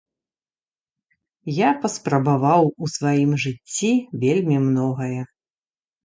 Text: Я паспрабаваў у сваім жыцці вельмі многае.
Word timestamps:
Я 1.55 1.69
паспрабаваў 1.83 2.63
у 2.87 2.89
сваім 2.93 3.31
жыцці 3.43 3.91
вельмі 4.23 4.57
многае. 4.69 5.21